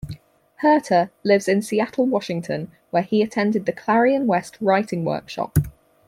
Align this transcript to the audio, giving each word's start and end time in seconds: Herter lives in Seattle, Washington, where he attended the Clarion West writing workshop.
Herter 0.61 1.11
lives 1.23 1.47
in 1.47 1.61
Seattle, 1.61 2.07
Washington, 2.07 2.71
where 2.89 3.03
he 3.03 3.21
attended 3.21 3.67
the 3.67 3.71
Clarion 3.71 4.25
West 4.25 4.57
writing 4.59 5.05
workshop. 5.05 5.59